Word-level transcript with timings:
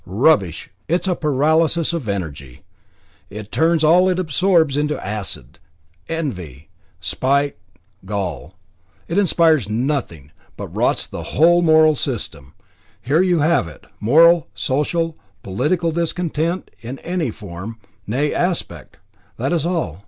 Rubbish, 0.03 0.71
it 0.87 1.01
is 1.01 1.07
a 1.07 1.13
paralysis 1.13 1.93
of 1.93 2.09
energy. 2.09 2.63
It 3.29 3.51
turns 3.51 3.83
all 3.83 4.09
it 4.09 4.17
absorbs 4.17 4.73
to 4.73 5.05
acid, 5.07 5.59
to 6.07 6.11
envy, 6.13 6.69
spite, 6.99 7.57
gall. 8.03 8.55
It 9.07 9.19
inspires 9.19 9.69
nothing, 9.69 10.31
but 10.57 10.75
rots 10.75 11.05
the 11.05 11.21
whole 11.37 11.61
moral 11.61 11.93
system. 11.93 12.55
Here 12.99 13.21
you 13.21 13.41
have 13.41 13.67
it 13.67 13.85
moral, 13.99 14.47
social, 14.55 15.19
political 15.43 15.91
discontent 15.91 16.71
in 16.79 16.97
another 17.03 17.31
form, 17.31 17.77
nay 18.07 18.33
aspect 18.33 18.97
that 19.37 19.53
is 19.53 19.67
all. 19.67 19.99